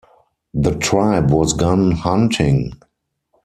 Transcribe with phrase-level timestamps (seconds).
[0.55, 2.73] The tribe was gone hunting.